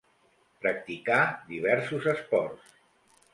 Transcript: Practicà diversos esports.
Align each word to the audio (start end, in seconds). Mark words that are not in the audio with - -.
Practicà 0.63 1.17
diversos 1.51 2.09
esports. 2.15 2.73